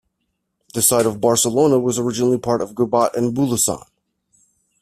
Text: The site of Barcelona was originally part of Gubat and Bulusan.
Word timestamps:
The 0.73 0.81
site 0.81 1.05
of 1.05 1.21
Barcelona 1.21 1.77
was 1.77 1.99
originally 1.99 2.39
part 2.39 2.63
of 2.63 2.73
Gubat 2.73 3.13
and 3.15 3.35
Bulusan. 3.35 3.85